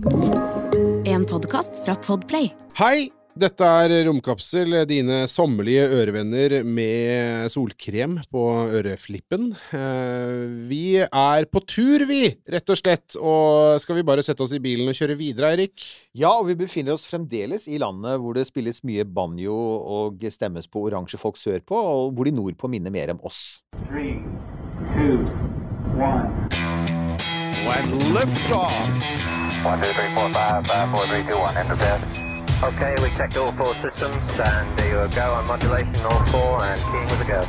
[0.00, 2.46] En podkast fra Podplay.
[2.78, 3.10] Hei!
[3.40, 8.44] Dette er Romkapsel, dine sommerlige ørevenner med solkrem på
[8.80, 9.50] øreflippen.
[9.76, 13.18] Eh, Vi er på tur, vi, rett og slett.
[13.20, 15.84] Og skal vi bare sette oss i bilen og kjøre videre, Eirik?
[16.16, 20.66] Ja, og vi befinner oss fremdeles i landet hvor det spilles mye banjo og stemmes
[20.68, 23.60] på oransje folk sørpå, og hvor de nordpå minner mer om oss.
[23.92, 24.16] Three,
[24.96, 25.28] two,
[26.00, 26.69] one.
[27.60, 28.72] And lift off.
[29.64, 31.56] One, two, three, four, five, five, four, three, two, one.
[31.56, 32.00] Enter bed.
[32.62, 36.80] Okay, we checked all four systems and there you go on modulation, all four, and
[36.90, 37.40] keying with a go.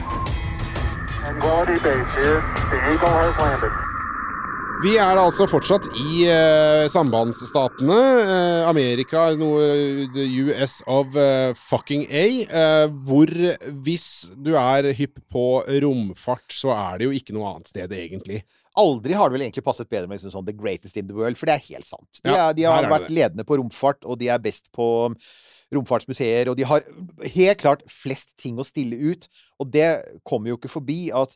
[1.40, 2.40] Quality base here.
[2.72, 3.72] The Eagle has landed.
[4.82, 7.98] Vi er altså fortsatt i eh, sambandsstatene.
[8.22, 12.24] Eh, Amerika, noe the US of eh, fucking A.
[12.42, 13.30] eh, hvor
[13.86, 15.46] hvis du er hypp på
[15.84, 18.42] romfart, så er det jo ikke noe annet sted, egentlig.
[18.80, 21.40] Aldri har det vel egentlig passet bedre med liksom sånn The Greatest in the World,
[21.40, 22.22] for det er helt sant.
[22.24, 23.16] De, er, de har vært det.
[23.18, 24.86] ledende på romfart, og de er best på
[25.76, 26.86] romfartsmuseer, og de har
[27.34, 29.28] helt klart flest ting å stille ut.
[29.60, 29.90] Og det
[30.28, 31.36] kommer jo ikke forbi at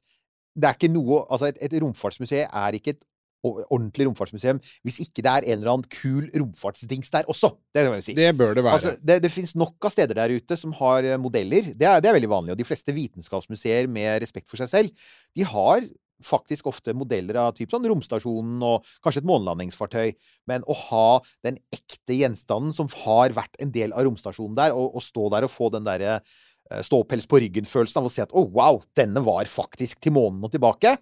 [0.55, 3.03] det er ikke noe Altså, et, et romfartsmuseum er ikke et
[3.45, 7.51] ordentlig romfartsmuseum hvis ikke det er en eller annen kul romfartsdings der også.
[7.75, 8.15] Det si.
[8.17, 8.79] Det bør det være.
[8.79, 11.73] Altså, det, det finnes nok av steder der ute som har eh, modeller.
[11.75, 12.55] Det er, det er veldig vanlig.
[12.55, 15.85] Og de fleste vitenskapsmuseer med respekt for seg selv, de har
[16.23, 20.15] faktisk ofte modeller av typ sånn romstasjonen og kanskje et månelandingsfartøy.
[20.49, 21.07] Men å ha
[21.45, 25.47] den ekte gjenstanden som har vært en del av romstasjonen der, og, og stå der
[25.47, 29.23] og få den derre eh, ståpels på ryggen-følelsen av å se at å, wow, denne
[29.25, 30.97] var faktisk til månen og tilbake.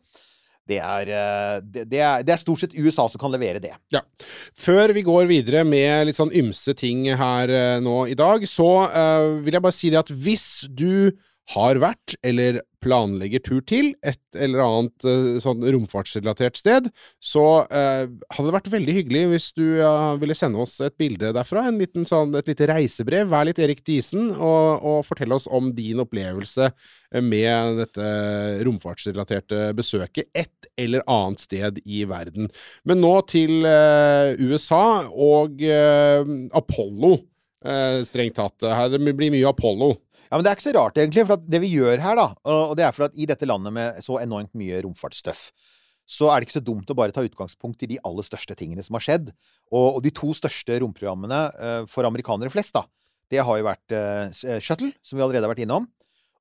[0.63, 3.73] Det er, eh, det, det, er, det er stort sett USA som kan levere det.
[3.91, 3.99] Ja.
[4.55, 8.69] Før vi går videre med litt sånn ymse ting her eh, nå i dag, så
[8.87, 11.11] uh, vil jeg bare si det at hvis du
[11.51, 16.89] har vært, eller planlegger tur til, et eller annet eh, sånn romfartsrelatert sted,
[17.23, 21.33] så eh, hadde det vært veldig hyggelig hvis du eh, ville sende oss et bilde
[21.35, 21.65] derfra.
[21.69, 23.29] En liten sånn, et lite reisebrev.
[23.31, 26.71] Vær litt Erik Diesen, og, og fortell oss om din opplevelse
[27.23, 28.07] med dette
[28.65, 32.49] romfartsrelaterte besøket et eller annet sted i verden.
[32.87, 36.23] Men nå til eh, USA og eh,
[36.55, 37.17] Apollo,
[37.67, 38.65] eh, strengt tatt.
[38.65, 39.93] Her det blir mye Apollo.
[40.33, 41.23] Ja, men Det er ikke så rart, egentlig.
[41.29, 43.69] For at det vi gjør her, da, og det er for at i dette landet
[43.75, 45.51] med så enormt mye romfartsstøff,
[46.09, 48.81] så er det ikke så dumt å bare ta utgangspunkt i de aller største tingene
[48.81, 49.29] som har skjedd.
[49.69, 52.81] Og, og de to største romprogrammene uh, for amerikanere flest, da,
[53.29, 55.85] det har jo vært uh, Shuttle, som vi allerede har vært innom,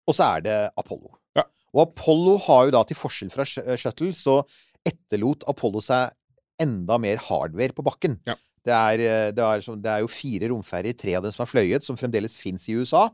[0.09, 1.13] og så er det Apollo.
[1.37, 1.45] Ja.
[1.77, 4.41] Og Apollo har jo da, til forskjell fra eh, Shuttle, så
[4.89, 6.17] etterlot Apollo seg
[6.65, 8.17] enda mer hardware på bakken.
[8.25, 8.41] Ja.
[8.65, 9.05] Det, er,
[9.37, 12.41] det, er, det er jo fire romferjer, tre av dem som er fløyet, som fremdeles
[12.41, 13.11] fins i USA.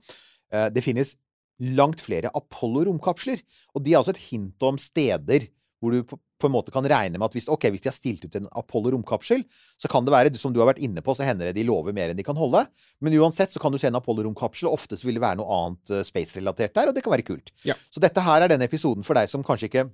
[0.53, 1.17] Eh, Det finnes
[1.59, 3.43] langt flere Apollo-romkapsler.
[3.75, 5.49] Og de er altså et hint om steder
[5.79, 8.25] hvor du på, en måte kan regne med at hvis, okay, hvis de har stilt
[8.27, 9.45] ut en Apollo-romkapsel,
[9.79, 11.95] så kan det være, som du har vært inne på, så hender det de lover
[11.95, 12.65] mer enn de kan holde.
[13.03, 15.51] Men uansett så kan du se en Apollo-romkapsel, og ofte så vil det være noe
[15.55, 17.51] annet eh, space-relatert der, og det kan være kult.
[17.67, 17.79] Ja.
[17.95, 19.87] Så dette her er denne episoden for deg som kanskje ikke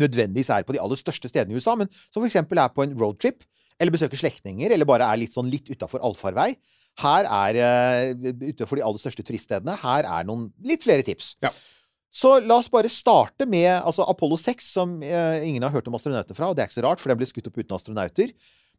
[0.00, 2.84] nødvendigvis er på de aller største stedene i USA, men som for eksempel er på
[2.84, 3.44] en roadtrip,
[3.78, 6.50] eller besøker slektninger, eller bare er litt sånn litt utafor allfarvei.
[6.98, 11.36] Her er, uh, utenfor de aller største turiststedene, her er noen litt flere tips.
[11.44, 11.52] Ja.
[12.08, 15.96] Så la oss bare starte med altså Apollo 6, som eh, ingen har hørt om
[15.98, 16.48] astronautene fra.
[16.48, 18.32] Og det er ikke så rart, for den ble skutt opp uten astronauter.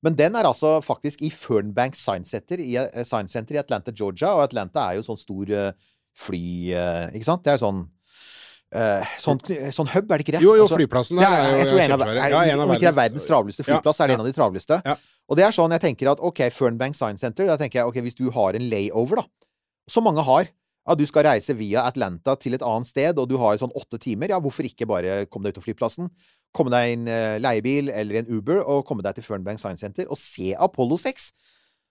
[0.06, 3.94] Men den er altså faktisk i Fernbank Science Center i, eh, Science Center i Atlanta,
[3.94, 4.34] Georgia.
[4.34, 5.72] Og Atlanta er jo sånn stor eh,
[6.18, 6.44] fly...
[6.74, 7.46] eh, ikke sant?
[7.46, 7.86] Det er sånn
[8.74, 9.40] eh, sånn,
[9.74, 10.42] sånn hub, er det ikke det?
[10.46, 12.68] Jo, jo, Altså, flyplassen der er ja, jeg tror en av, er, Ja, en av
[12.70, 14.82] om ikke det er verdens- travleste flyplass, Ja, er det en av de travleste.
[14.86, 14.96] Ja.
[15.30, 18.00] Og det er sånn jeg tenker at ok, Fernbank Science Center, da tenker jeg ok,
[18.06, 19.26] hvis du har en layover, da,
[19.90, 20.48] som mange har,
[20.88, 24.00] ja, du skal reise via Atlanta til et annet sted, og du har sånn åtte
[24.02, 26.10] timer, ja, hvorfor ikke bare komme deg ut av flyplassen,
[26.56, 29.82] komme deg i en eh, leiebil eller en Uber, og komme deg til Fernbank Science
[29.86, 31.32] Center og se Apollo 6?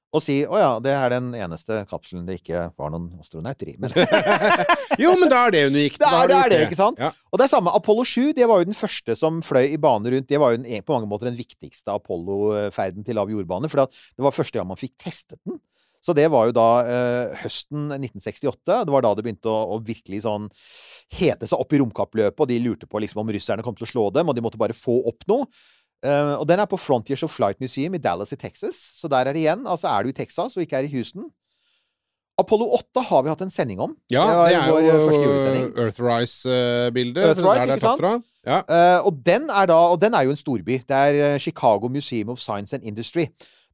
[0.08, 3.76] Og si å ja, det er den eneste kapselen det ikke var noen astronauter i.
[3.80, 3.92] Men
[5.02, 5.98] Jo, men da er det unikt.
[6.00, 7.02] Det Da er det, er det, ikke sant?
[7.02, 7.10] Ja.
[7.28, 7.74] Og det er samme.
[7.76, 10.30] Apollo 7 det var jo den første som fløy i bane rundt.
[10.30, 13.68] Det var jo den, på mange måter den viktigste Apollo-ferden til lav jordbane.
[13.68, 15.60] For det var første gang man fikk testet den.
[16.00, 18.84] Så det var jo da eh, høsten 1968.
[18.86, 20.46] Det var da det begynte å, å virkelig sånn
[21.18, 23.90] hete seg opp i romkappløpet, og de lurte på liksom om russerne kom til å
[23.90, 25.48] slå dem, og de måtte bare få opp noe.
[26.04, 28.78] Eh, og den er på Frontiers of Flight Museum i Dallas i Texas.
[29.00, 29.66] Så der er det igjen.
[29.66, 31.30] Altså er du i Texas og ikke er i Houston.
[32.38, 33.96] Apollo 8 har vi hatt en sending om.
[34.10, 34.76] Ja, det er jo.
[35.74, 37.24] Earthrise-bildet.
[37.24, 38.26] Earthrise, ikke sant?
[38.46, 38.60] Ja.
[38.62, 40.78] Uh, og, den er da, og den er jo en storby.
[40.88, 43.26] Det er eh, Chicago Museum of Science and Industry.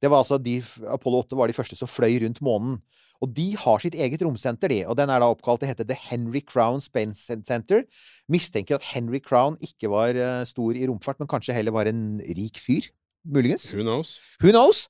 [0.04, 0.58] Det var altså de,
[0.92, 2.76] Apollo 8 var de første som fløy rundt månen.
[3.24, 4.82] Og de har sitt eget romsenter, de.
[4.84, 7.86] Og den er da oppkalt Det heter The Henry Crown Space Center.
[8.28, 12.20] Mistenker at Henry Crown ikke var eh, stor i romfart, men kanskje heller var en
[12.20, 12.90] rik fyr.
[13.24, 13.70] Muligens.
[13.72, 14.18] Who knows?
[14.42, 14.88] Who knows?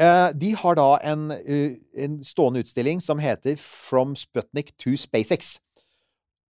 [0.00, 1.30] Eh, de har da en,
[1.96, 5.58] en stående utstilling som heter From Sputnik to SpaceX.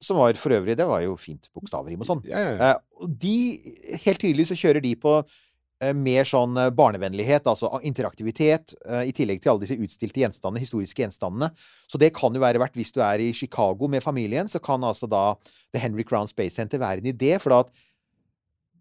[0.01, 2.23] Som var for øvrig Det var jo fint bokstavrim og sånn.
[2.29, 2.71] Ja, ja, ja.
[2.71, 3.35] Eh, de,
[4.05, 5.19] helt tydelig så kjører de på
[5.95, 11.03] mer sånn eh, barnevennlighet, altså interaktivitet, eh, i tillegg til alle disse utstilte gjenstandene, historiske
[11.05, 11.51] gjenstandene.
[11.89, 14.83] Så det kan jo være verdt, hvis du er i Chicago med familien, så kan
[14.83, 15.23] altså da
[15.73, 17.71] The Henry Crown Space Center være en idé, for da at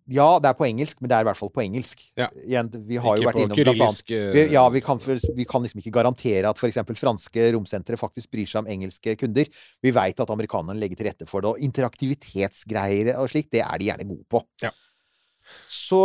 [0.08, 2.00] ja, det er på engelsk, men det er i hvert fall på engelsk.
[2.16, 2.30] Ja.
[2.40, 5.44] Igjen, vi har jo Ikke vært på innom kyrillisk eh, vi, ja, vi kan, vi
[5.48, 6.80] kan liksom ikke garantere at f.eks.
[6.96, 9.50] franske romsentre faktisk bryr seg om engelske kunder.
[9.84, 13.82] Vi veit at amerikanerne legger til rette for det, og interaktivitetsgreier og slikt, det er
[13.82, 14.42] de gjerne gode på.
[14.64, 14.72] Ja.
[15.66, 16.00] Så,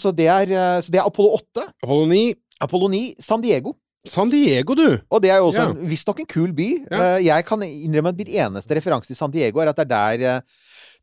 [0.00, 1.66] så, det er, eh, så det er Apollo 8.
[1.82, 2.22] Apollo 9.
[2.60, 3.74] Apollo 9, San Diego.
[4.08, 4.98] San Diego, du!
[5.10, 5.88] Og det er jo også Ja.
[5.90, 6.68] visstnok en kul by.
[6.90, 7.16] Ja.
[7.18, 10.16] Eh, Jeg kan innrømme at mitt eneste referanse til San Diego er at det er
[10.16, 10.40] der eh,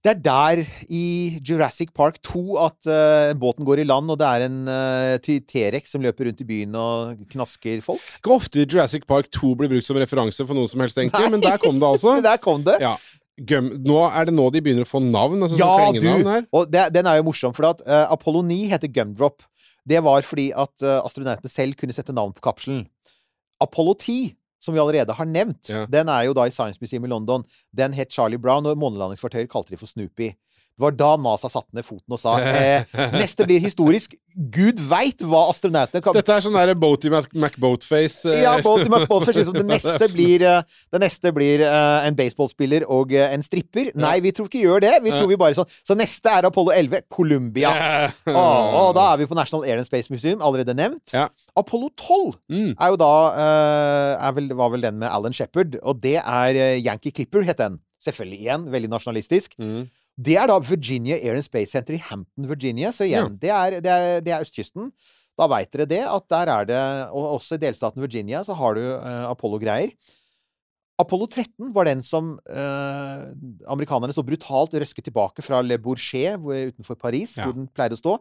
[0.05, 0.59] det er der
[0.93, 5.17] i Jurassic Park 2 at uh, båten går i land, og det er en uh,
[5.17, 8.03] T-rex som løper rundt i byen og knasker folk.
[8.19, 11.31] Ikke ofte Jurassic Park 2 blir brukt som referanse for noen som helst, egentlig, Nei.
[11.33, 12.13] men der kom det altså.
[12.27, 12.77] Der kom det.
[12.85, 12.93] Ja.
[13.37, 15.41] Gum, nå er det nå de begynner å få navn?
[15.43, 16.29] Altså, Ja, sånn du!
[16.29, 16.45] her.
[16.55, 19.43] Og det, den er jo morsom, for at uh, Apollo 9 heter Gumdrop.
[19.85, 22.85] Det var fordi at uh, astronautene selv kunne sette navn på kapselen.
[23.61, 24.31] Apollo 10,
[24.63, 25.83] som vi allerede har nevnt, Ja.
[25.85, 27.43] den er jo da i Science Museum i London.
[27.75, 30.31] Den het Charlie Brown, og månelandingsfartøyer kalte de for Snoopy.
[30.75, 32.83] Det var da NASA satte ned foten og sa eh,
[33.21, 34.11] neste blir historisk.
[34.51, 38.25] Gud veit hva astronautene kan Dette er sånn der Boaty McBoatface.
[38.33, 39.37] eh, Ja, Boaty McBoatface.
[39.39, 39.55] Liksom.
[39.55, 43.93] Det neste blir, eh, det neste blir eh, en baseballspiller og eh, en stripper.
[43.95, 44.93] Nei, vi tror ikke gjør det.
[45.05, 47.05] Vi tror vi bare sånn Så neste er Apollo 11.
[47.15, 47.71] Columbia.
[48.27, 48.35] Og,
[48.81, 51.15] og da er vi på National Air and Space Museum, allerede nevnt.
[51.15, 51.29] Ja.
[51.55, 52.73] Apollo 12 Mm.
[52.77, 56.57] er jo da eh, er vel, var vel den med Alan Shepherd, og det er
[56.83, 57.79] Yankee Clipper, het den.
[58.05, 59.55] Selvfølgelig igjen, veldig nasjonalistisk.
[59.61, 59.85] Mm.
[60.17, 62.91] Det er da Virginia Air and Space Center i Hampton, Virginia.
[62.95, 64.91] Så igjen, det, er, det, er, det er østkysten.
[65.35, 66.77] Da veit dere det, at der er det
[67.11, 69.91] Og også i delstaten Virginia så har du uh, Apollo-greier.
[70.97, 73.25] Apollo 13 var den som uh,
[73.67, 77.43] amerikanerne så brutalt røsket tilbake fra Le Bourget utenfor Paris, Ja.
[77.49, 78.13] hvor den pleide å stå.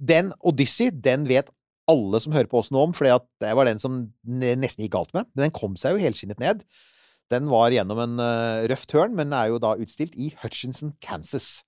[0.00, 1.50] Den Odyssey, den vet
[1.88, 4.92] alle som hører på oss nå om, for det var den som ne- nesten gikk
[4.96, 5.28] galt med.
[5.34, 6.64] Men den kom seg jo helskinnet ned.
[7.30, 11.62] Den var gjennom en uh, røff tørn, men er jo da utstilt i Hutchinson, Kansas.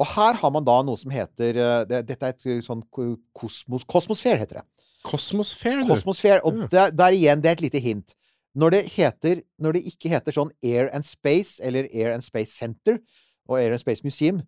[0.00, 2.80] Og her har man da noe som heter eh, det, Dette er et eh, sånn
[2.90, 4.86] ko- kosmos, Kosmosfære, heter det.
[5.04, 5.90] Kosmosfære, du.
[5.92, 6.40] Kosmosfære.
[6.48, 6.66] Og Ja.
[6.72, 8.14] der, der igjen, det er et lite hint.
[8.56, 12.52] Når det, heter, når det ikke heter sånn Air and Space eller Air and Space
[12.56, 12.98] Center
[13.48, 14.42] og Air and Space Museum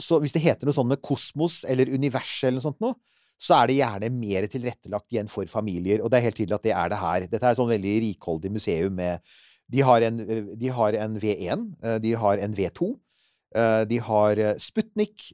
[0.00, 2.94] Så hvis det heter noe sånn med kosmos eller univers eller noe sånt noe,
[3.40, 6.00] så er det gjerne mer tilrettelagt igjen for familier.
[6.04, 7.26] Og det er helt tydelig at det er det her.
[7.26, 9.20] Dette er et sånn veldig rikholdig museum med
[9.72, 12.92] De har en, eh, de har en V1, eh, de har en V2,
[13.54, 15.32] eh, de har Sputnik,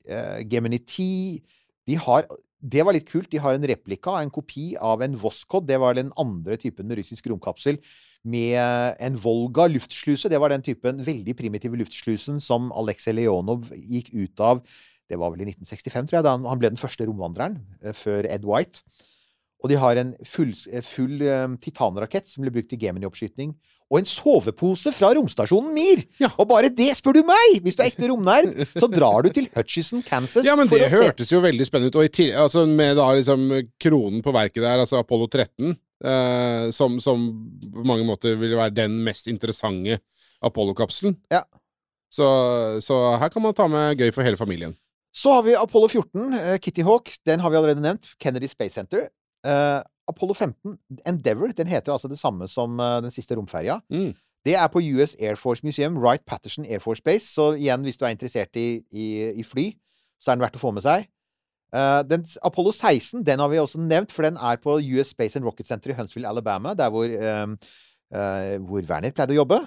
[0.50, 1.42] Gemini 10
[1.86, 2.26] De har
[2.62, 3.28] det var litt kult.
[3.28, 5.66] De har en replika, en kopi av en Voskhod.
[5.66, 7.80] Det var den andre typen med russisk romkapsel.
[8.24, 10.30] Med en Volga luftsluse.
[10.30, 14.62] Det var den typen veldig primitive luftslusen som Aleksej Leonov gikk ut av
[15.10, 17.58] Det var vel i 1965, tror jeg, da han- ble den første romvandreren
[17.92, 18.80] før Ed White.
[19.62, 23.52] Og de har en full, eh, full um, titanrakett som ble brukt i Gemini-oppskyting.
[23.92, 26.00] Og en sovepose fra romstasjonen Mir!
[26.18, 26.30] Ja.
[26.40, 27.58] Og bare det, spør du meg!
[27.62, 30.46] Hvis du er ekte romnerd, så drar du til Hutchison, Kansas.
[30.48, 32.00] Ja, men det å se- hørtes jo veldig spennende ut.
[32.00, 33.44] Og til, altså med da liksom
[33.84, 35.76] kronen på verket der, altså Apollo 13,
[36.08, 37.26] eh, som, som
[37.68, 40.00] på mange måter ville være den mest interessante
[40.42, 41.18] Apollo-kapselen.
[41.30, 41.44] Ja.
[42.12, 42.26] Så,
[42.84, 44.74] så her kan man ta med gøy for hele familien.
[45.12, 47.12] Så har vi Apollo 14, eh, Kitty Hawk.
[47.28, 48.14] Den har vi allerede nevnt.
[48.20, 49.10] Kennedy Space Center.
[49.46, 53.80] Eh, Apollo 15, Endeavour, den heter altså det samme som eh, den siste romferja.
[53.90, 54.12] Mm.
[54.44, 57.26] Det er på US Air Force Museum, Wright Patterson Air Force Base.
[57.30, 59.70] Så igjen, hvis du er interessert i, i, i fly,
[60.20, 61.06] så er den verdt å få med seg.
[61.72, 65.38] Uh, den, Apollo 16 den har vi også nevnt, for den er på US Space
[65.38, 69.62] and Rocket Center i Huntsville, Alabama, der hvor, eh, uh, hvor Werner pleide å jobbe.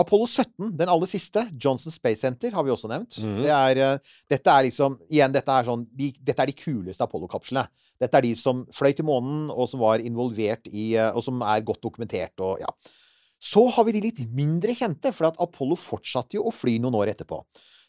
[0.00, 3.18] Apollo 17, den aller siste, Johnson Space Center, har vi også nevnt.
[3.20, 3.42] Mm.
[3.44, 3.98] Det er, eh,
[4.32, 7.66] dette er liksom Igjen, dette er, sånn, de, dette er de kuleste Apollo-kapslene.
[8.00, 11.42] Dette er de som fløy til månen, og som var involvert i eh, Og som
[11.42, 12.72] er godt dokumentert og ja.
[13.42, 16.94] Så har vi de litt mindre kjente, for at Apollo fortsatte jo å fly noen
[16.94, 17.40] år etterpå.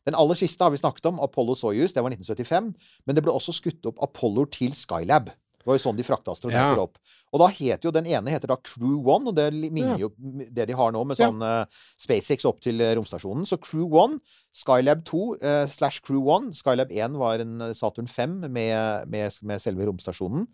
[0.04, 2.74] Den aller siste har vi snakket om, Apollo Soyuz, det var 1975.
[3.06, 5.30] Men det ble også skutt opp Apollo til Skylab.
[5.30, 6.88] Det var jo sånn de frakta astronauter Ja.
[6.90, 6.98] opp.
[7.34, 10.12] Og da heter jo den ene heter da Crew One, og det minner jo
[10.54, 11.32] det de har nå med Ja.
[11.32, 11.66] sånn eh,
[11.98, 13.48] SpaceX opp til eh, romstasjonen.
[13.50, 14.20] Så Crew One,
[14.54, 19.40] Skylab 2 uh, slash Crew One Skylab 1 var en eh, Saturn 5 med, med,
[19.42, 20.46] med selve romstasjonen.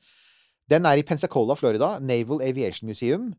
[0.71, 1.97] Den er i Pensacola, Florida.
[1.99, 3.33] Naval Aviation Museum.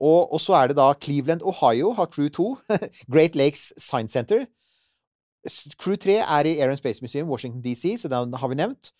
[0.00, 2.56] Og, og så er det da Cleveland, Ohio, har Crew 2.
[3.12, 4.46] Great Lakes Science Center.
[5.78, 8.90] Crew 3 er i Air and Space Museum, Washington DC, så den har vi nevnt.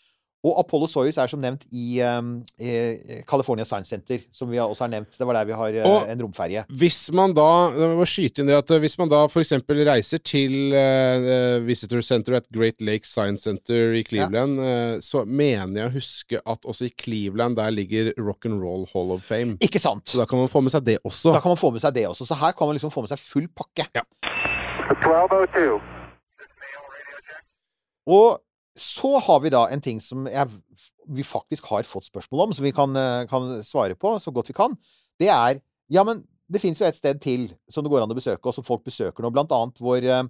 [0.44, 4.84] Og Apollo Soyuz er som nevnt i um, i California Science Center, som vi også
[4.84, 5.14] har nevnt.
[5.16, 6.66] Det var der vi har eh, Og- en romferje.
[6.68, 9.54] Hvis man da jeg må skyte inn det at eh, Hvis man da f.eks.
[9.88, 15.80] reiser til eh, Visitor Center at Great Lakes Science Center i Cleveland, eh, så mener
[15.80, 19.56] jeg å huske at også i Cleveland der ligger Rock and Roll Hall of Fame.
[19.64, 20.04] Ikke sant?
[20.12, 21.32] Så da kan man få med seg det også.
[21.32, 22.28] Da kan man få med seg det også.
[22.28, 23.88] Så her kan man liksom få med seg full pakke.
[24.92, 25.80] 1202.
[28.12, 28.43] Og
[28.76, 30.48] så har vi da en ting som jeg,
[31.06, 34.48] vi faktisk har fått spørsmål om, som vi kan, eh, kan svare på så godt
[34.50, 34.76] vi kan.
[35.20, 35.60] Det er
[35.92, 38.54] Ja, men det fins jo et sted til som det går an å besøke, og
[38.56, 39.30] som folk besøker nå.
[39.30, 40.22] Blant annet vår, eh,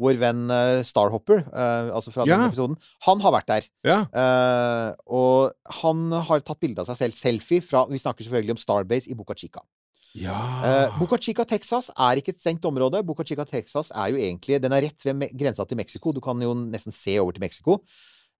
[0.00, 1.42] vår venn eh, Starhopper,
[1.92, 2.36] altså fra Ja.
[2.36, 2.76] denne episoden.
[3.04, 3.66] Han har vært der.
[3.84, 3.98] Ja.
[4.14, 5.52] Uh, og
[5.82, 7.12] han har tatt bilde av seg selv.
[7.18, 9.60] Selfie fra Vi snakker selvfølgelig om Starbase i Boca Chica.
[10.18, 10.38] Ja.
[10.66, 13.02] Eh, Boca Chica, Texas er ikke et stengt område.
[13.06, 16.12] Boca Chica, Texas er jo egentlig Den er rett ved grensa til Mexico.
[16.12, 17.80] Du kan jo nesten se over til Mexico.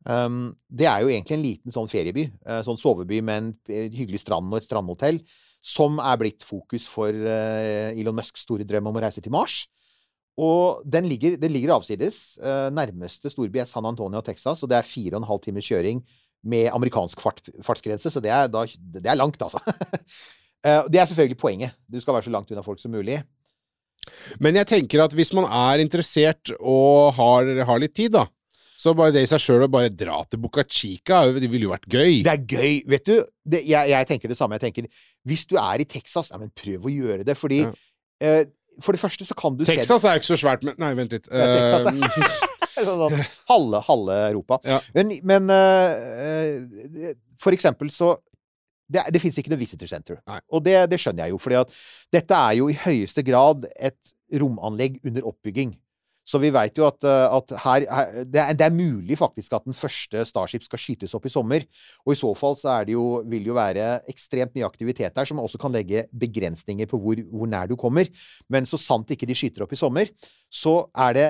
[0.05, 2.31] Um, det er jo egentlig en liten sånn ferieby.
[2.47, 3.53] eh, sånn soveby med en
[3.93, 5.21] hyggelig strand og et strandhotell.
[5.61, 9.67] Som er blitt fokus for uh, Elon Musks store drøm om å reise til Mars.
[10.41, 12.39] Og den ligger, den ligger avsides.
[12.41, 15.69] Uh, nærmeste storby er San Antonio, Texas, og det er fire og en halv times
[15.69, 16.01] kjøring
[16.43, 19.61] med amerikansk fart, fartsgrense, så det er, da, det er langt, altså.
[20.67, 21.77] Eh, det er selvfølgelig poenget.
[21.89, 23.21] Du skal være så langt unna folk som mulig.
[24.41, 28.27] Men jeg tenker at hvis man er interessert og har, har litt tid, da,
[28.81, 31.73] så bare det i seg sjøl å bare dra til Buca Chica, det ville jo
[31.75, 32.23] vært gøy.
[32.25, 32.79] Det er gøy.
[32.89, 34.57] Vet du, det, jeg, jeg tenker det samme.
[34.57, 34.89] Jeg tenker,
[35.29, 37.37] hvis du er i Texas, ja, men prøv å gjøre det.
[37.37, 37.75] Fordi Ja.
[38.25, 38.45] eh,
[38.81, 41.13] For det første så kan du Texas er jo ikke så svært, men Nei, vent
[41.13, 41.27] litt.
[41.29, 42.47] Ja, Texas er- Eh,
[42.81, 44.57] se sånn, sånn, halve, halve Europa.
[44.65, 44.79] Ja.
[44.95, 47.13] Men, men eh,
[47.43, 48.15] for eksempel så
[48.91, 50.19] Det, det fins ikke noe visitor center.
[50.27, 50.41] Nei.
[50.51, 51.77] Og det, det skjønner jeg jo, at
[52.13, 55.77] dette er jo i høyeste grad et romanlegg under oppbygging.
[56.31, 57.87] Så vi veit jo at, eh, at her,
[58.23, 61.67] det, er, det er mulig faktisk at den første Starship skal skytes opp i sommer.
[62.07, 65.29] Og i så fall så det jo, vil det jo være ekstremt mye aktivitet der,
[65.29, 68.11] som også kan legge begrensninger på hvor, hvor nær du kommer.
[68.53, 70.13] Men så sant ikke de skyter opp i sommer,
[70.51, 71.27] så er det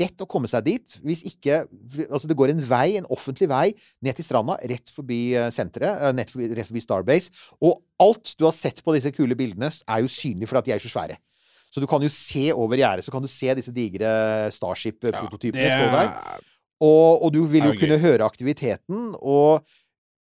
[0.00, 0.98] lett å komme seg dit.
[1.04, 1.62] Hvis ikke
[2.10, 3.70] Altså, det går en vei, en offentlig vei,
[4.04, 7.32] ned til stranda, rett forbi eh, senteret, rett forbi, rett forbi Starbase.
[7.66, 10.82] Og alt du har sett på disse kule bildene, er jo synlig fordi de er
[10.82, 11.18] så svære.
[11.70, 15.76] Så du kan jo se over gjerdet, så kan du se disse digre Starship-prototypene ja,
[15.78, 16.08] stå der.
[16.08, 16.46] er-
[16.82, 19.14] Og, og du vil jo kunne høre aktiviteten.
[19.20, 19.60] Og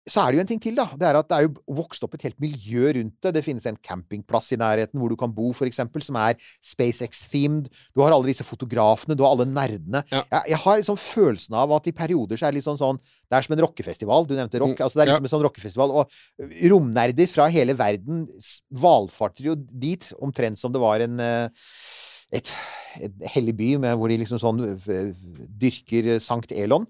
[0.04, 0.86] så er det jo en ting til, da.
[1.00, 3.32] Det er at det er jo vokst opp et helt miljø rundt det.
[3.38, 7.70] Det finnes en campingplass i nærheten hvor du kan bo, for eksempel, som er SpaceX-themed.
[7.96, 10.04] Du har alle disse fotografene, du har alle nerdene.
[10.12, 10.26] Ja.
[10.28, 13.00] Jeg, jeg har liksom følelsen av at i perioder så er det litt sånn sånn
[13.00, 14.28] Det er som en rockefestival.
[14.28, 14.76] Du nevnte rock.
[14.76, 15.16] Mm, altså Det er ja.
[15.16, 15.96] liksom en sånn rockefestival.
[16.02, 18.26] Og romnerder fra hele verden
[18.84, 21.70] valfarter jo dit, omtrent som det var en eh,
[22.34, 22.52] et,
[23.04, 25.12] et hellig by med, hvor de liksom sånn eh,
[25.62, 26.88] dyrker Sankt Elon.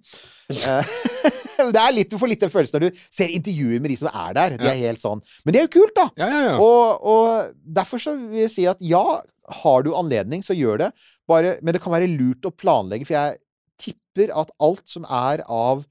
[0.51, 0.93] Eh,
[1.75, 4.09] det er litt, du får litt den følelsen når du ser intervjuer med de som
[4.11, 4.57] er der.
[4.59, 5.23] De er helt sånn.
[5.43, 6.09] Men det er jo kult, da!
[6.21, 6.57] Ja, ja, ja.
[6.63, 9.03] Og, og derfor så vil jeg si at ja,
[9.63, 10.91] har du anledning, så gjør det.
[11.29, 13.41] Bare, men det kan være lurt å planlegge, for jeg
[13.81, 15.83] tipper at alt som er av,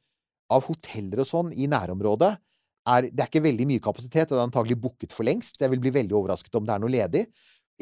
[0.52, 2.34] av hoteller og sånn i nærområdet,
[2.92, 5.60] er, det er ikke veldig mye kapasitet, og det er antagelig booket for lengst.
[5.60, 7.26] Jeg vil bli veldig overrasket om det er noe ledig.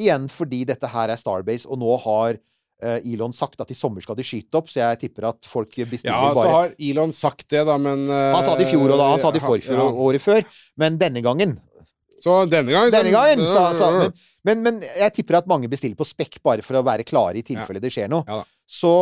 [0.00, 4.04] Igjen fordi dette her er Starbase, og nå har eh, Elon sagt at i sommer
[4.04, 7.14] skal de skyte opp, så jeg tipper at folk bestiller Ja, så bare har Elon
[7.16, 9.42] sagt det, da, men uh, Han sa det i fjor, og da, han sa det
[9.42, 9.88] i forfjor ja.
[9.88, 10.45] og året før.
[10.80, 11.59] Men denne gangen
[12.21, 13.47] Så denne gangen Denne gangen!
[13.49, 14.14] Sa, sa, men,
[14.49, 17.47] men, men jeg tipper at mange bestiller på spekk bare for å være klare i
[17.47, 18.25] tilfelle det skjer noe.
[18.28, 18.42] Ja.
[18.71, 18.95] Så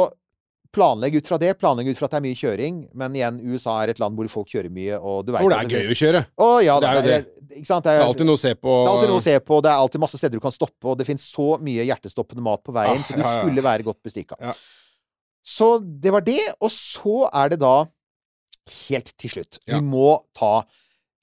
[0.75, 1.55] planlegg ut fra det.
[1.59, 2.81] Planlegg ut fra at det er mye kjøring.
[2.99, 5.73] Men igjen, USA er et land hvor folk kjører mye, og du Hvor det er
[5.73, 6.25] gøy å kjøre.
[6.39, 7.19] Å ja, Det er jo det.
[7.59, 7.85] Ikke sant?
[7.87, 8.73] Det Det er, er alltid noe å se på.
[8.85, 9.61] det er alltid noe å se på.
[9.65, 12.63] Det er alltid masse steder du kan stoppe, og det finnes så mye hjertestoppende mat
[12.67, 13.39] på veien, Ah, så du ja, ja.
[13.41, 14.37] skulle være godt bestikka.
[14.43, 14.53] Ja.
[15.49, 16.41] Så det var det.
[16.61, 17.87] Og så er det da
[18.89, 19.59] helt til slutt.
[19.67, 20.59] Vi må ta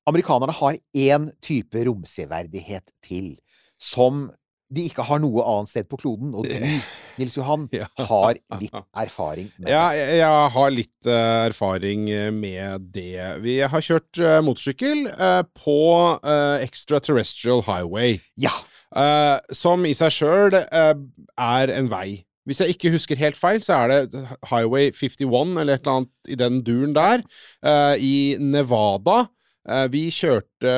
[0.09, 3.35] Amerikanerne har én type romseverdighet til,
[3.81, 4.27] som
[4.73, 6.33] de ikke har noe annet sted på kloden.
[6.35, 6.81] Og du,
[7.19, 7.67] Nils Johan,
[8.09, 8.73] har litt
[9.05, 9.73] erfaring med det.
[9.75, 13.41] Ja, jeg har litt eh, erfaring eh, med det.
[13.45, 15.77] Vi har kjørt motorsykkel eh, på
[16.25, 18.53] eh, Extraterrestrial Highway, Ja.
[18.95, 22.23] eh, som i seg sjøl er en vei.
[22.45, 24.19] Hvis jeg ikke husker helt feil, så er det
[24.51, 27.23] Highway 51 eller et eller annet i den duren der,
[27.65, 29.23] eh, i Nevada.
[29.65, 30.69] Eh, vi kjørte,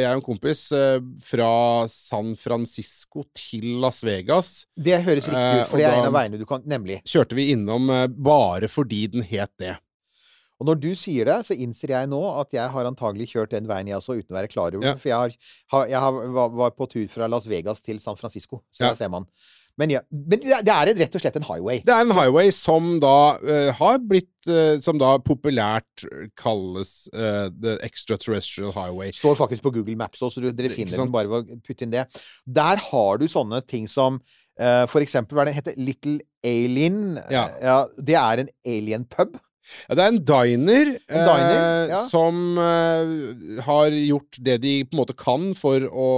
[0.00, 4.64] jeg og en kompis, eh, fra San Francisco til Las Vegas.
[4.80, 7.02] Det høres riktig Eh, ut, for det er en av veiene du kan Nemlig.
[7.04, 9.76] Kjørte vi innom eh, bare fordi den het det.
[10.60, 13.66] Og når du sier det, så innser jeg nå at jeg har antagelig kjørt den
[13.68, 14.90] veien jeg også, uten å være klar over det.
[14.92, 14.96] Ja.
[15.00, 15.38] For jeg,
[15.72, 18.90] har, jeg har, var på tur fra Las Vegas til San Francisco, så Ja.
[18.90, 19.26] der ser man.
[19.78, 20.00] Men ja.
[20.10, 21.82] Men det er rett og slett en highway.
[21.86, 26.04] Det er en highway som da uh, har blitt eh, Som da populært
[26.40, 29.12] kalles uh, The Extraterrestrial Highway.
[29.16, 31.84] Står faktisk på Google Maps også, så du, dere finner den bare ved å putte
[31.86, 32.06] inn det.
[32.48, 34.18] Der har du sånne ting som
[34.60, 35.78] uh, for eksempel, hva er det heter?
[35.80, 37.20] Little Alien.
[37.32, 37.46] Ja.
[37.60, 39.36] ja det er en alien pub.
[39.88, 42.00] Ja, det er en diner, En diner, eh, ja.
[42.10, 43.12] som eh,
[43.66, 46.10] har gjort det de på en måte kan for å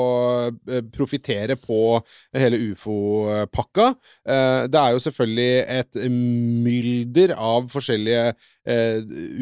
[0.68, 2.00] eh, profitere på
[2.37, 3.92] hele ufo-pakka.
[4.28, 8.32] Eh, det er jo selvfølgelig et mylder av forskjellige
[8.69, 9.00] eh,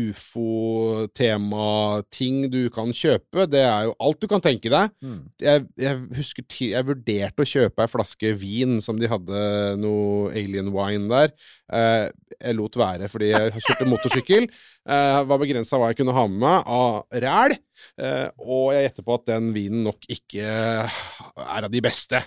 [0.09, 3.47] ufo-tema-ting du kan kjøpe.
[3.50, 4.91] Det er jo alt du kan tenke deg.
[5.05, 5.21] Mm.
[5.43, 9.39] Jeg, jeg husker jeg vurderte å kjøpe ei flaske vin som de hadde
[9.81, 11.29] noe alien wine der.
[11.71, 12.07] Eh,
[12.41, 14.45] jeg lot være fordi jeg kjørte motorsykkel.
[14.91, 16.91] Eh, var begrensa hva jeg kunne ha med meg av
[17.25, 17.53] ræl.
[18.00, 22.19] Eh, og jeg gjetter på at den vinen nok ikke er av de beste.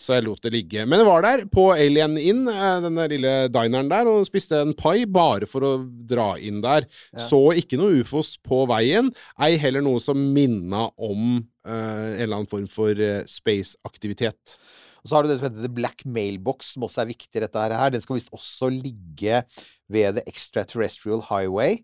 [0.00, 0.86] Så jeg lot det ligge.
[0.88, 4.72] Men jeg var der på Alien Inn, eh, denne lille dineren der, og spiste en
[4.76, 5.72] pai bare for å
[6.08, 6.88] dra inn der.
[7.20, 12.38] Så ikke noe ufos på veien, ei heller noe som minna om uh, en eller
[12.38, 14.56] annen form for uh, space-aktivitet.
[15.02, 17.44] Og så har du det som heter The Black Mailbox, som også er viktig.
[17.44, 17.92] dette her.
[17.92, 19.44] Den skal visst også ligge
[19.88, 21.82] ved The Extraterrestrial Highway.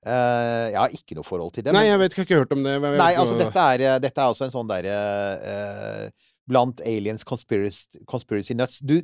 [0.00, 1.74] Uh, jeg har ikke noe forhold til det.
[1.76, 2.76] Nei, jeg vet ikke, jeg har ikke hørt om det.
[2.96, 4.94] Nei, altså dette er, dette er også en sånn derre
[5.52, 8.80] eh, Blant aliens conspiracy, conspiracy nuts.
[8.82, 8.98] Du,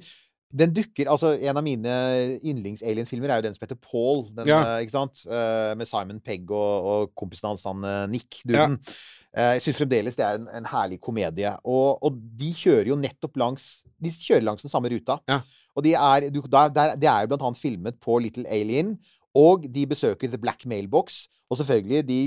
[0.56, 1.92] den dukker Altså, en av mine
[2.42, 4.26] yndlings-alien-filmer er jo den som heter Paul.
[4.34, 4.62] Den, Ja.
[4.62, 5.22] uh, ikke sant?
[5.26, 8.40] Uh, med Simon Pegg og, og kompisen hans, han eh, Nick.
[8.46, 8.80] Duden.
[9.36, 11.50] Eh, jeg syns fremdeles det er en, en herlig komedie.
[11.68, 13.66] Og, og de kjører jo nettopp langs
[14.00, 15.18] De kjører langs den samme ruta.
[15.28, 15.42] Ja.
[15.76, 18.94] Og de er, du, der, der, det er jo blant annet filmet på Little Alien.
[19.36, 21.26] Og de besøker The Black Mailbox.
[21.46, 22.20] Og selvfølgelig, de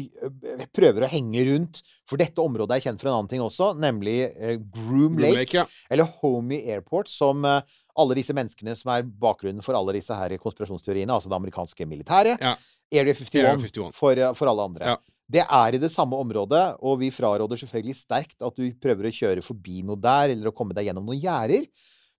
[0.75, 1.82] prøver å henge rundt.
[2.08, 5.42] For dette området er kjent for en annen ting også, nemlig eh, Groom Groom Lake.
[5.42, 5.66] Lake, ja.
[5.92, 10.38] Eller Homey Airport, som eh, alle disse menneskene som er bakgrunnen for alle disse her
[10.39, 12.56] konspirasjonsteoriene, altså det amerikanske militæret, Ja.
[12.89, 13.94] Area 51, Area 51.
[13.94, 14.94] For, eh, for alle andre.
[14.96, 14.98] Ja.
[15.30, 19.13] Det er i det samme området, og vi fraråder selvfølgelig sterkt at du prøver å
[19.13, 21.68] kjøre forbi noe der, eller å komme deg gjennom noen gjerder.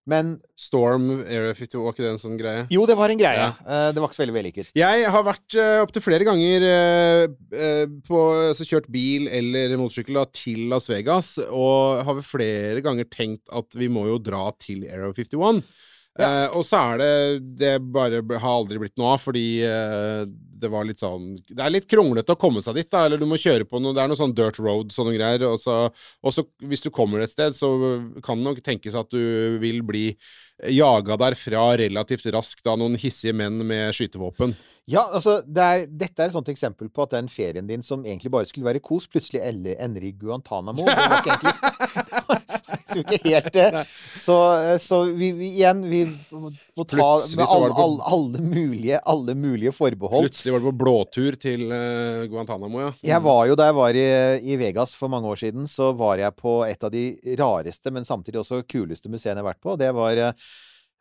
[0.09, 2.63] Men Storm Area 50, var ikke det en sånn greie?
[2.73, 3.37] jo, det var en greie.
[3.37, 3.51] Ja.
[3.61, 4.71] Eh, Det var ikke så veldig vellykket.
[4.77, 10.25] Jeg har vært uh, opptil flere ganger eh, på altså, kjørt bil eller motorsykkel da,
[10.33, 15.13] til Las Vegas, og har flere ganger tenkt at vi må jo dra til Aero
[15.13, 15.61] 51.
[16.19, 17.11] Eh, og så er det
[17.61, 21.71] Det bare har aldri blitt noe av, fordi eh, det var litt sånn Det er
[21.71, 23.05] litt kronglete å komme seg dit, da.
[23.05, 25.47] Eller du må kjøre på noe Det er noe sånn dirt road, sånne greier.
[25.47, 27.71] Og så, hvis du kommer et sted, så
[28.25, 30.05] kan det nok tenkes at du vil bli
[30.69, 34.53] jaga derfra relativt raskt av noen hissige menn med skytevåpen.
[34.89, 38.05] Ja, altså, det er, dette er et sånt eksempel på at den ferien din som
[38.05, 40.85] egentlig bare skulle være kos, plutselig ender i Guantánamo.
[40.87, 41.57] Det var ikke egentlig
[42.99, 43.83] ikke helt det.
[44.13, 44.37] Så,
[44.81, 46.01] så vi, vi igjen Vi
[46.77, 50.27] må ta med alle, på- alle, alle, mulige, alle mulige forbehold.
[50.29, 52.91] Plutselig var det på blåtur til uh, Guantánamo, ja.
[53.11, 54.07] Jeg var jo da jeg var i,
[54.53, 57.05] i Vegas for mange år siden, så var jeg på et av de
[57.41, 59.75] rareste, men samtidig også kuleste museene jeg har vært på.
[59.81, 60.51] Det var eh,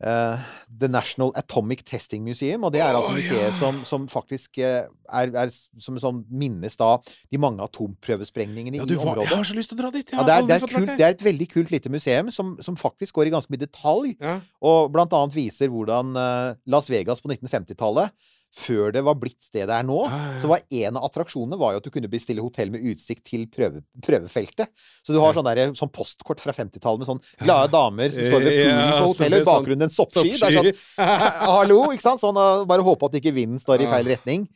[0.00, 0.38] eh,
[0.80, 2.64] The National Atomic Testing Museum.
[2.64, 3.54] Og det er altså museet yeah.
[3.58, 6.96] som, som faktisk eh, er, er som en sånn minnes da
[7.30, 9.28] de mange atomprøvesprengningene ja i området.
[9.28, 10.14] jeg har så lyst til å dra dit!
[10.14, 12.56] Ja, det, er, det, er et kult, det er et veldig kult lite museum som,
[12.64, 14.16] som faktisk går i ganske mye detalj.
[14.20, 14.38] Ja.
[14.72, 18.14] Og blant annet viser hvordan eh, Las Vegas på 1950-tallet,
[18.56, 20.40] før det var blitt det det er nå, Ja, ja, ja.
[20.42, 23.44] så var en av attraksjonene var jo at du kunne bestille hotell med utsikt til
[23.52, 24.72] prøve, prøvefeltet.
[25.06, 28.42] Så du har sånn, der, sånn postkort fra 50-tallet med sånn glade damer som står
[28.46, 30.34] ved poolen på hotellet, i bakgrunnen en soppsky.
[30.34, 32.22] Det er sånn Hallo, ikke sant?
[32.22, 34.48] Sånn, bare håpe at ikke vinden står i feil retning.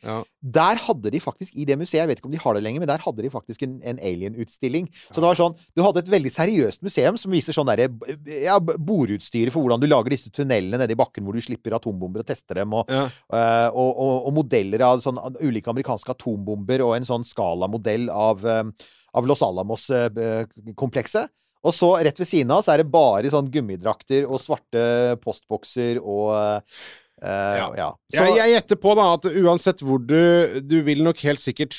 [0.45, 2.83] Der hadde de faktisk, i det museet, jeg vet ikke om de har det lenger,
[2.83, 4.85] men der hadde de faktisk en, en alien-utstilling.
[5.09, 7.87] Så det var sånn, du hadde et veldig seriøst museum som viser sånn derre
[8.29, 12.21] ja, borutstyret for hvordan du lager disse tunnelene nede i bakken hvor du slipper atombomber
[12.21, 13.07] og tester dem, og, Ja.
[13.33, 18.45] eh, og, og, og modeller av sånn ulike amerikanske atombomber, og en sånn skalamodell av,
[18.45, 18.69] eh,
[19.17, 21.31] av Los Alamos-komplekset.
[21.65, 25.97] Og så rett ved siden av så er det bare sånn gummidrakter og svarte postbokser
[25.97, 26.61] og
[27.21, 27.67] eh, Ja.
[27.77, 27.89] ja.
[28.13, 31.75] Så, Jeg, jeg gjetter på da at uansett hvor du Du vil nok helt sikkert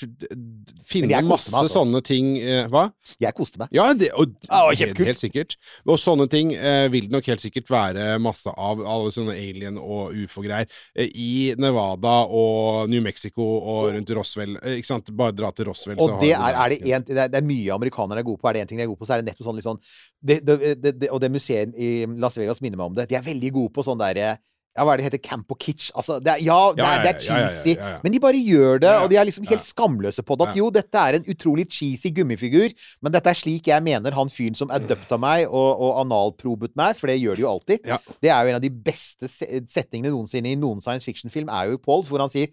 [0.87, 1.81] finne masse meg, altså.
[1.81, 2.85] sånne ting uh, Hva?
[3.23, 3.71] jeg koste meg.
[3.75, 5.57] Ja, det, og, ah, helt, helt sikkert.
[5.87, 9.81] Og sånne ting uh, vil det nok helt sikkert være masse av, alle sånne alien-
[9.83, 10.71] og ufo-greier.
[11.07, 14.57] I Nevada og New Mexico og rundt Roswell.
[14.77, 15.11] Ikke sant?
[15.17, 17.41] Bare dra til Roswell, så Og har det er, er, det, en, det, er, det
[17.43, 18.51] er mye amerikanere er gode på.
[18.51, 21.11] Er det én ting de er gode på, så er det nettopp sånn litt sånn
[21.15, 21.91] Og det museet i
[22.23, 23.09] Las Vegas minner meg om det.
[23.11, 24.37] De er veldig gode på sånn derre
[24.77, 25.23] ja, hva er det heter?
[25.25, 25.89] Camp og Kitsch.
[25.97, 27.75] Altså, det er, ja, det er, det er cheesy.
[28.05, 30.51] Men de bare gjør det, og de er liksom helt skamløse på det.
[30.51, 34.33] At jo, dette er en utrolig cheesy gummifigur, men dette er slik jeg mener han
[34.33, 37.91] fyren som adopta meg og, og analprobet meg, for det gjør de jo alltid.
[38.23, 41.83] Det er jo en av de beste setningene noensinne i noen science fiction-film, er jo
[41.83, 42.53] Paul, hvor han sier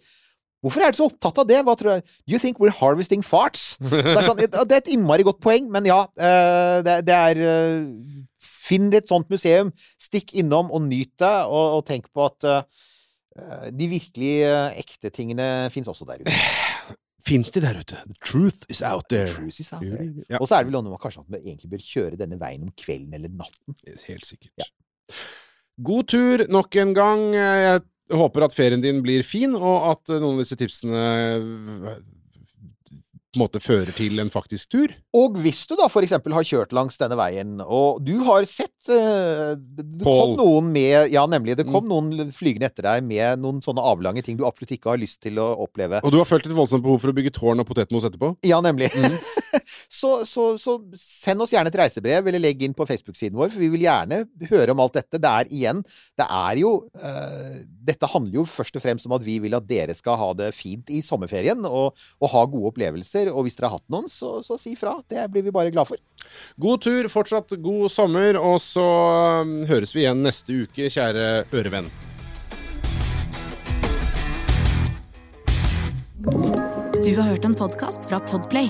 [0.64, 1.58] Hvorfor er du så opptatt av det?
[1.68, 2.04] Hva tror jeg?
[2.24, 3.74] Do you think we're harvesting farts?
[3.84, 6.06] Det er, sånn, det er et innmari godt poeng, men ja.
[6.16, 7.82] eh, Det, det er eh,
[8.44, 13.70] Finn et sånt museum, stikk innom og nyt det, og, og tenk på at uh,
[13.72, 16.36] de virkelig uh, ekte tingene fins også der ute.
[17.24, 18.02] Fins de der ute?
[18.04, 19.32] The truth is out there.
[19.32, 20.10] Truth is out there.
[20.28, 22.36] Ja, Og så er det vel noe med kanskje at man egentlig bør kjøre denne
[22.42, 23.78] veien om kvelden eller natten.
[24.10, 24.52] helt sikkert.
[24.60, 24.68] Ja.
[25.88, 27.24] God tur nok en gang.
[27.32, 27.80] Jeg
[28.12, 31.06] håper at ferien din blir fin, og at eh, noen av disse tipsene
[33.34, 34.92] på en måte fører til en faktisk tur.
[35.18, 38.70] Og hvis du da for eksempel har kjørt langs denne veien, og du har sett
[38.94, 41.58] eh, Det det kom noen med Ja, nemlig.
[41.58, 41.72] Det Mm.
[41.74, 45.22] kom noen flygende etter deg med noen sånne avlange ting du absolutt ikke har lyst
[45.26, 46.02] til å oppleve.
[46.04, 48.36] Og du har følt et voldsomt behov for å bygge tårn og potetmos etterpå?
[48.46, 48.92] Ja, nemlig.
[49.94, 53.62] Så, så, så send oss gjerne et reisebrev, eller legg inn på Facebook-siden vår, for
[53.62, 55.20] vi vil gjerne høre om alt dette.
[55.22, 55.82] Det er igjen
[56.20, 59.68] Det er jo uh, Dette handler jo først og fremst om at vi vil at
[59.70, 63.32] dere skal ha det fint i sommerferien, og, og ha gode opplevelser.
[63.34, 64.96] Og hvis dere har hatt noen, så, så si fra.
[65.10, 66.02] Det blir vi bare glad for.
[66.62, 68.88] God tur, fortsatt god sommer, og så
[69.44, 71.92] um, høres vi igjen neste uke, kjære ørevenn.
[77.04, 78.70] Du har hørt en podkast fra Podplay.